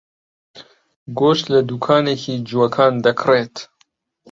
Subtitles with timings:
[1.19, 3.55] گۆشت لە دوکانێکی جووەکان دەکڕێت.